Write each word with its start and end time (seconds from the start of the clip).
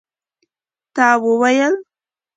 تا 0.95 1.07
وویل? 1.23 1.73